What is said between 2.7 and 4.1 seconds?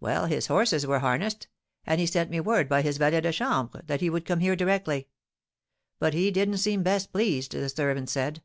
his valet de chambre, that he